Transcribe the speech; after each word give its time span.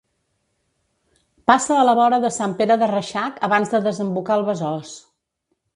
Passa 1.51 1.77
a 1.81 1.85
la 1.89 1.95
vora 2.01 2.19
de 2.25 2.33
Sant 2.39 2.57
Pere 2.63 2.79
de 2.85 2.89
Reixac 2.95 3.41
abans 3.51 3.75
de 3.77 3.87
desembocar 3.91 4.39
al 4.39 4.49
Besòs. 4.53 4.99